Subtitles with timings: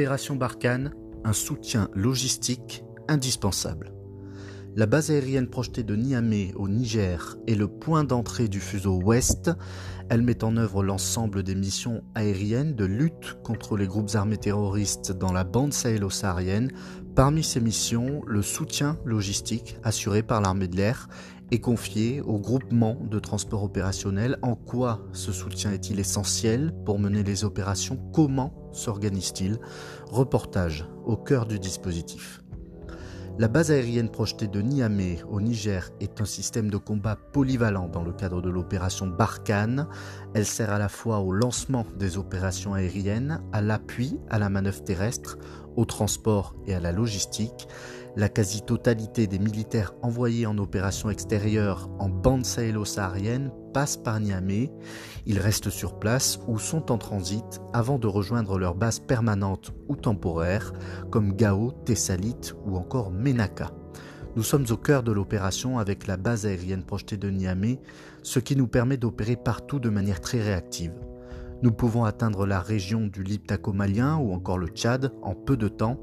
[0.00, 0.94] Opération Barkhane,
[1.24, 3.92] un soutien logistique indispensable.
[4.74, 9.50] La base aérienne projetée de Niamey au Niger est le point d'entrée du fuseau ouest.
[10.08, 15.12] Elle met en œuvre l'ensemble des missions aériennes de lutte contre les groupes armés terroristes
[15.12, 16.70] dans la bande sahélo-saharienne.
[17.14, 21.10] Parmi ces missions, le soutien logistique assuré par l'armée de l'air
[21.50, 24.38] est confié au groupement de transport opérationnel.
[24.42, 27.96] En quoi ce soutien est-il essentiel pour mener les opérations?
[28.12, 29.58] Comment s'organise-t-il?
[30.10, 32.40] Reportage au cœur du dispositif.
[33.38, 38.02] La base aérienne projetée de Niamey au Niger est un système de combat polyvalent dans
[38.02, 39.86] le cadre de l'opération Barkhane.
[40.34, 44.84] Elle sert à la fois au lancement des opérations aériennes, à l'appui à la manœuvre
[44.84, 45.38] terrestre,
[45.76, 47.68] au transport et à la logistique.
[48.16, 54.72] La quasi-totalité des militaires envoyés en opération extérieure en bande sahélo-saharienne passent par Niamey.
[55.26, 59.94] Ils restent sur place ou sont en transit avant de rejoindre leur base permanente ou
[59.94, 60.72] temporaire
[61.10, 63.70] comme Gao, Tessalit ou encore Menaka.
[64.36, 67.80] Nous sommes au cœur de l'opération avec la base aérienne projetée de Niamey,
[68.22, 70.92] ce qui nous permet d'opérer partout de manière très réactive.
[71.62, 75.68] Nous pouvons atteindre la région du Liptako malien ou encore le Tchad en peu de
[75.68, 76.00] temps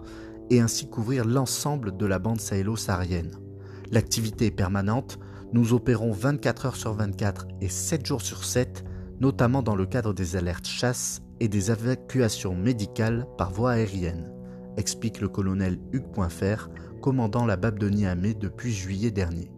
[0.51, 3.31] et ainsi couvrir l'ensemble de la bande sahélo-saharienne.
[3.91, 5.17] L'activité est permanente,
[5.53, 8.85] nous opérons 24 heures sur 24 et 7 jours sur 7,
[9.19, 14.31] notamment dans le cadre des alertes chasse et des évacuations médicales par voie aérienne,
[14.77, 16.69] explique le colonel Hugues Poinfer,
[17.01, 19.51] commandant la BAB de Niamey depuis juillet dernier.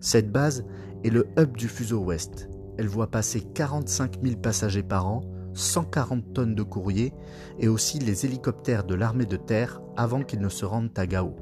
[0.00, 0.64] Cette base
[1.04, 2.48] est le hub du fuseau ouest.
[2.78, 5.22] Elle voit passer 45 000 passagers par an
[5.54, 7.12] 140 tonnes de courrier
[7.58, 11.34] et aussi les hélicoptères de l'armée de terre avant qu'ils ne se rendent à Gao.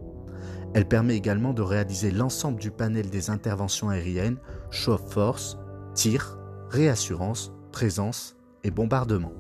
[0.75, 4.39] Elle permet également de réaliser l'ensemble du panel des interventions aériennes,
[4.71, 5.59] show of force,
[5.95, 6.39] tir,
[6.71, 9.33] réassurance, présence et bombardement.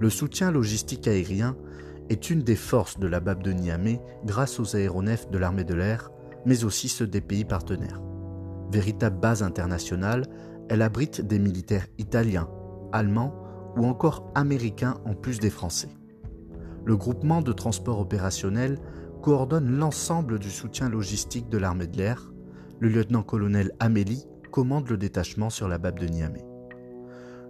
[0.00, 1.56] Le soutien logistique aérien
[2.10, 5.74] est une des forces de la BAB de Niamey grâce aux aéronefs de l'armée de
[5.74, 6.10] l'air,
[6.44, 8.00] mais aussi ceux des pays partenaires.
[8.70, 10.26] Véritable base internationale,
[10.68, 12.48] elle abrite des militaires italiens,
[12.92, 13.34] allemands
[13.76, 15.88] ou encore américains en plus des Français.
[16.84, 18.78] Le groupement de transport opérationnel
[19.22, 22.32] coordonne l'ensemble du soutien logistique de l'armée de l'air.
[22.78, 26.44] Le lieutenant-colonel Amélie commande le détachement sur la BAB de Niamey.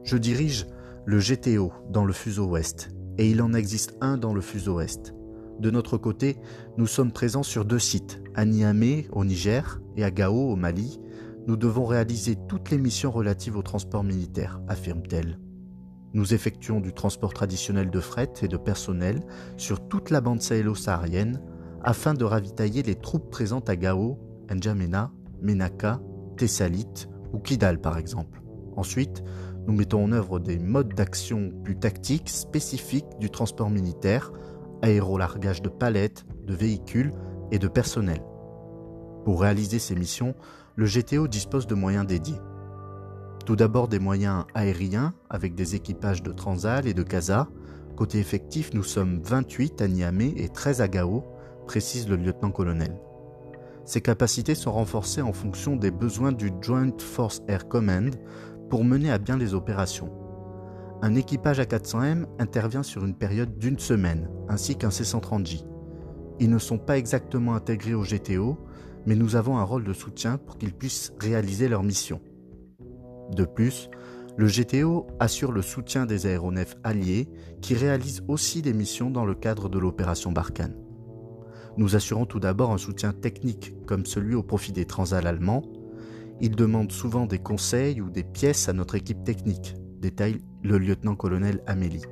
[0.04, 0.66] Je dirige
[1.04, 5.14] le GTO dans le fuseau ouest et il en existe un dans le fuseau est.
[5.60, 6.36] De notre côté,
[6.78, 11.00] nous sommes présents sur deux sites, à Niamey au Niger et à Gao au Mali.
[11.46, 15.38] Nous devons réaliser toutes les missions relatives au transport militaire, affirme-t-elle.
[16.14, 19.20] Nous effectuons du transport traditionnel de fret et de personnel
[19.56, 21.42] sur toute la bande sahélo-saharienne
[21.82, 25.10] afin de ravitailler les troupes présentes à Gao, N'Djamena,
[25.42, 26.00] Menaka,
[26.36, 28.42] Tessalit ou Kidal par exemple.
[28.76, 29.24] Ensuite,
[29.66, 34.32] nous mettons en œuvre des modes d'action plus tactiques spécifiques du transport militaire,
[34.82, 37.12] aérolargage de palettes, de véhicules
[37.50, 38.22] et de personnel.
[39.24, 40.34] Pour réaliser ces missions,
[40.76, 42.38] le GTO dispose de moyens dédiés.
[43.44, 47.48] Tout d'abord des moyens aériens avec des équipages de Transal et de Casa.
[47.94, 51.24] Côté effectif, nous sommes 28 à Niamey et 13 à Gao,
[51.66, 52.98] précise le lieutenant-colonel.
[53.84, 58.14] Ces capacités sont renforcées en fonction des besoins du Joint Force Air Command
[58.70, 60.10] pour mener à bien les opérations.
[61.02, 65.66] Un équipage A400M intervient sur une période d'une semaine, ainsi qu'un C-130J.
[66.40, 68.56] Ils ne sont pas exactement intégrés au GTO,
[69.04, 72.22] mais nous avons un rôle de soutien pour qu'ils puissent réaliser leur mission.
[73.32, 73.88] De plus,
[74.36, 77.28] le GTO assure le soutien des aéronefs alliés
[77.60, 80.76] qui réalisent aussi des missions dans le cadre de l'opération Barkhane.
[81.76, 85.62] Nous assurons tout d'abord un soutien technique comme celui au profit des transals allemands.
[86.40, 91.62] Ils demandent souvent des conseils ou des pièces à notre équipe technique, détaille le lieutenant-colonel
[91.66, 92.04] Amélie.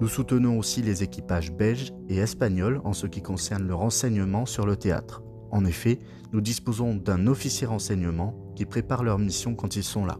[0.00, 4.66] Nous soutenons aussi les équipages belges et espagnols en ce qui concerne le renseignement sur
[4.66, 5.22] le théâtre.
[5.50, 5.98] En effet,
[6.32, 10.18] nous disposons d'un officier renseignement qui prépare leur mission quand ils sont là.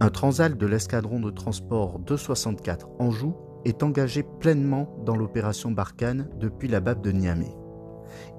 [0.00, 3.34] Un transal de l'escadron de transport 264 Anjou
[3.64, 7.56] est engagé pleinement dans l'opération Barkhane depuis la BAB de Niamey.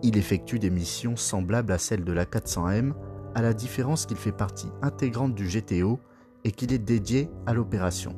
[0.03, 2.93] Il effectue des missions semblables à celles de la 400M,
[3.33, 5.99] à la différence qu'il fait partie intégrante du GTO
[6.43, 8.15] et qu'il est dédié à l'opération.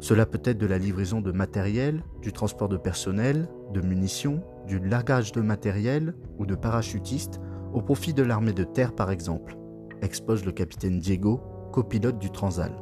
[0.00, 4.78] Cela peut être de la livraison de matériel, du transport de personnel, de munitions, du
[4.78, 7.40] largage de matériel ou de parachutistes
[7.72, 9.56] au profit de l'armée de terre par exemple,
[10.02, 11.40] expose le capitaine Diego,
[11.72, 12.72] copilote du Transal.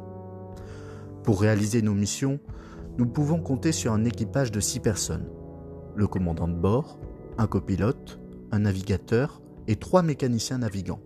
[1.23, 2.39] Pour réaliser nos missions,
[2.97, 5.27] nous pouvons compter sur un équipage de 6 personnes.
[5.95, 6.99] Le commandant de bord,
[7.37, 8.19] un copilote,
[8.51, 11.01] un navigateur et trois mécaniciens navigants.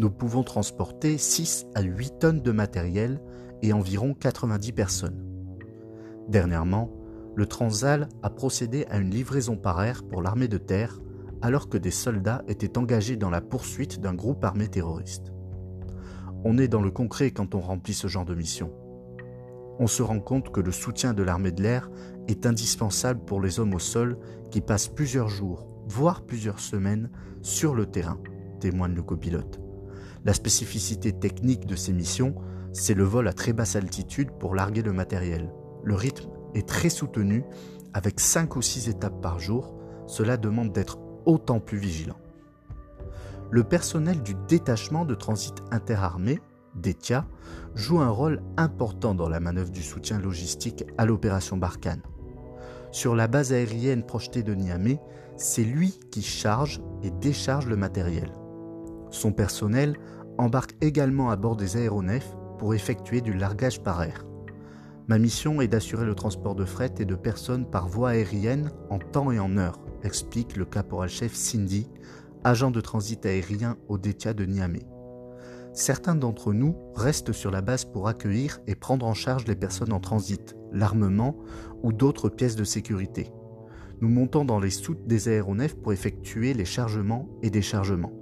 [0.00, 3.20] Nous pouvons transporter 6 à 8 tonnes de matériel
[3.62, 5.24] et environ 90 personnes.
[6.28, 6.90] Dernièrement,
[7.34, 11.00] le Transal a procédé à une livraison par air pour l'armée de terre
[11.42, 15.32] alors que des soldats étaient engagés dans la poursuite d'un groupe armé terroriste.
[16.44, 18.72] On est dans le concret quand on remplit ce genre de mission.
[19.80, 21.90] On se rend compte que le soutien de l'armée de l'air
[22.26, 24.18] est indispensable pour les hommes au sol
[24.50, 27.10] qui passent plusieurs jours, voire plusieurs semaines,
[27.42, 28.18] sur le terrain,
[28.60, 29.60] témoigne le copilote.
[30.24, 32.34] La spécificité technique de ces missions,
[32.72, 35.52] c'est le vol à très basse altitude pour larguer le matériel.
[35.84, 37.44] Le rythme est très soutenu,
[37.94, 39.74] avec 5 ou 6 étapes par jour.
[40.06, 42.18] Cela demande d'être autant plus vigilant.
[43.50, 46.40] Le personnel du détachement de transit interarmé,
[46.74, 47.24] DETIA,
[47.74, 52.02] joue un rôle important dans la manœuvre du soutien logistique à l'opération Barkhane.
[52.90, 55.00] Sur la base aérienne projetée de Niamey,
[55.36, 58.30] c'est lui qui charge et décharge le matériel.
[59.10, 59.96] Son personnel
[60.36, 64.24] embarque également à bord des aéronefs pour effectuer du largage par air.
[65.06, 68.98] Ma mission est d'assurer le transport de fret et de personnes par voie aérienne en
[68.98, 71.88] temps et en heure, explique le caporal-chef Cindy,
[72.44, 74.86] agent de transit aérien au DETIA de Niamey.
[75.72, 79.92] Certains d'entre nous restent sur la base pour accueillir et prendre en charge les personnes
[79.92, 81.36] en transit, l'armement
[81.82, 83.30] ou d'autres pièces de sécurité.
[84.00, 88.12] Nous montons dans les soutes des aéronefs pour effectuer les chargements et déchargements.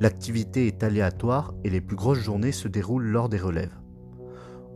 [0.00, 3.76] L'activité est aléatoire et les plus grosses journées se déroulent lors des relèves.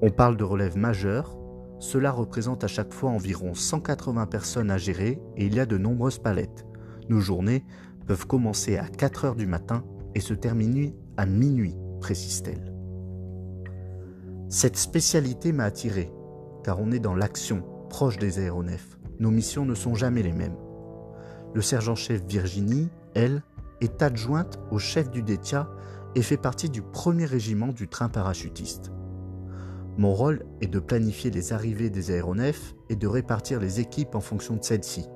[0.03, 1.37] On parle de relèves majeures,
[1.79, 5.79] cela représente à chaque fois environ 180 personnes à gérer et il y a de
[5.79, 6.67] nombreuses palettes.
[7.09, 7.65] Nos journées
[8.07, 9.85] peuvent commencer à 4 heures du matin
[10.15, 12.73] et se terminer à minuit, précise-t-elle.
[14.49, 16.13] Cette spécialité m'a attiré,
[16.63, 18.99] car on est dans l'action, proche des aéronefs.
[19.19, 20.57] Nos missions ne sont jamais les mêmes.
[21.55, 23.43] Le sergent-chef Virginie, elle,
[23.81, 25.69] est adjointe au chef du DETIA
[26.15, 28.93] et fait partie du premier régiment du train parachutiste.
[29.97, 34.21] Mon rôle est de planifier les arrivées des aéronefs et de répartir les équipes en
[34.21, 35.07] fonction de celles-ci.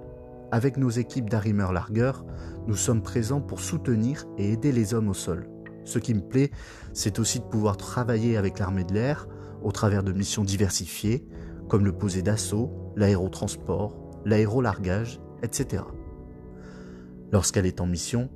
[0.52, 2.24] Avec nos équipes d'arrimeurs-largueurs,
[2.68, 5.48] nous sommes présents pour soutenir et aider les hommes au sol.
[5.84, 6.52] Ce qui me plaît,
[6.92, 9.26] c'est aussi de pouvoir travailler avec l'armée de l'air
[9.62, 11.26] au travers de missions diversifiées,
[11.68, 15.82] comme le posé d'assaut, l'aérotransport, l'aérolargage, etc.
[17.32, 18.30] Lorsqu'elle est en mission,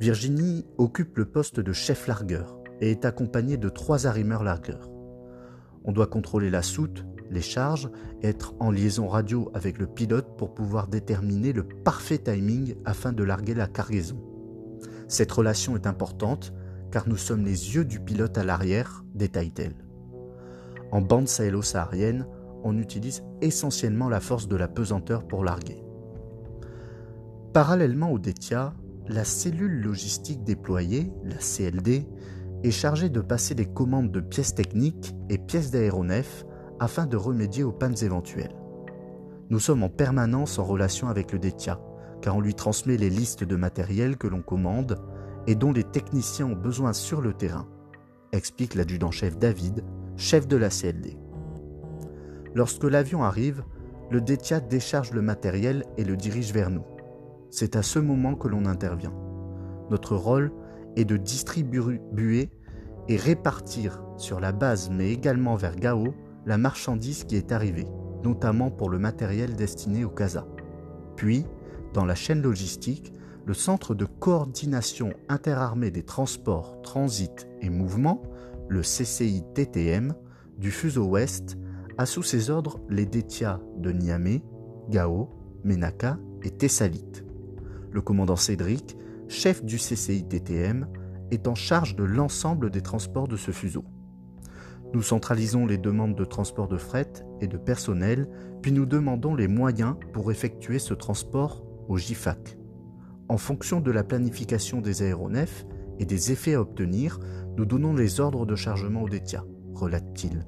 [0.00, 4.91] Virginie occupe le poste de chef largueur et est accompagnée de trois arrimeurs largueurs.
[5.84, 7.90] On doit contrôler la soute, les charges
[8.22, 13.24] être en liaison radio avec le pilote pour pouvoir déterminer le parfait timing afin de
[13.24, 14.22] larguer la cargaison.
[15.08, 16.52] Cette relation est importante
[16.90, 19.74] car nous sommes les yeux du pilote à l'arrière, détaille-t-elle.
[20.92, 22.26] En bande sahélo-saharienne,
[22.64, 25.82] on utilise essentiellement la force de la pesanteur pour larguer.
[27.52, 28.74] Parallèlement au DETIA,
[29.08, 32.06] la cellule logistique déployée, la CLD,
[32.64, 36.44] est chargée de passer des commandes de pièces techniques et pièces d'aéronefs
[36.78, 38.56] afin de remédier aux pannes éventuelles.
[39.50, 41.80] Nous sommes en permanence en relation avec le DETIA,
[42.20, 44.98] car on lui transmet les listes de matériel que l'on commande
[45.46, 47.66] et dont les techniciens ont besoin sur le terrain,
[48.32, 49.84] explique l'adjudant-chef David,
[50.16, 51.18] chef de la CLD.
[52.54, 53.64] Lorsque l'avion arrive,
[54.10, 56.84] le DETIA décharge le matériel et le dirige vers nous.
[57.50, 59.14] C'est à ce moment que l'on intervient.
[59.90, 60.52] Notre rôle
[60.96, 62.50] est de distribuer
[63.08, 66.14] et répartir sur la base mais également vers Gao
[66.46, 67.86] la marchandise qui est arrivée,
[68.24, 70.46] notamment pour le matériel destiné au CASA.
[71.16, 71.46] Puis,
[71.94, 73.12] dans la chaîne logistique,
[73.44, 78.22] le Centre de coordination interarmée des transports, transit et mouvements,
[78.68, 80.14] le CCI-TTM,
[80.58, 81.58] du fuseau ouest,
[81.98, 84.42] a sous ses ordres les Détias de Niamey,
[84.88, 85.28] Gao,
[85.64, 87.24] Menaka et Thessalite.
[87.90, 88.96] Le commandant Cédric,
[89.32, 90.86] chef du CCI-TTM,
[91.30, 93.84] est en charge de l'ensemble des transports de ce fuseau.
[94.92, 97.10] Nous centralisons les demandes de transport de fret
[97.40, 98.28] et de personnel,
[98.60, 102.58] puis nous demandons les moyens pour effectuer ce transport au GIFAC.
[103.30, 105.64] En fonction de la planification des aéronefs
[105.98, 107.18] et des effets à obtenir,
[107.56, 110.46] nous donnons les ordres de chargement au DETIA, relate-t-il.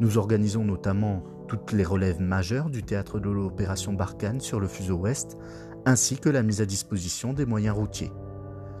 [0.00, 4.96] Nous organisons notamment toutes les relèves majeures du théâtre de l'opération Barkhane sur le fuseau
[4.96, 5.36] ouest,
[5.86, 8.12] ainsi que la mise à disposition des moyens routiers.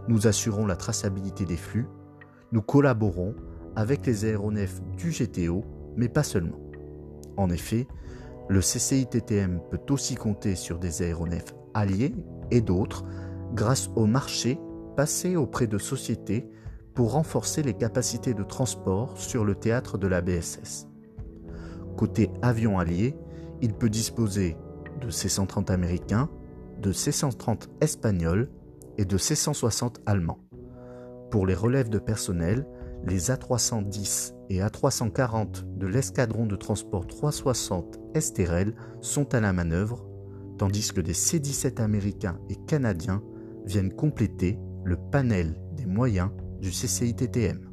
[0.08, 1.86] Nous assurons la traçabilité des flux,
[2.52, 3.34] nous collaborons
[3.76, 5.64] avec les aéronefs du GTO,
[5.96, 6.58] mais pas seulement.
[7.36, 7.86] En effet,
[8.48, 12.14] le CCITTM peut aussi compter sur des aéronefs alliés
[12.50, 13.04] et d'autres
[13.54, 14.58] grâce au marché
[14.96, 16.48] passé auprès de sociétés
[16.94, 20.88] pour renforcer les capacités de transport sur le théâtre de la BSS.
[21.96, 23.16] Côté avion allié,
[23.60, 24.56] il peut disposer
[25.00, 26.28] de C-130 américains,
[26.80, 28.48] de C-130 espagnols
[28.96, 30.40] et de C-160 allemands.
[31.30, 32.66] Pour les relèves de personnel,
[33.06, 40.04] Les A310 et A340 de l'escadron de transport 360 Esterel sont à la manœuvre,
[40.58, 43.22] tandis que des C-17 américains et canadiens
[43.64, 46.30] viennent compléter le panel des moyens
[46.60, 47.67] du CCITTM.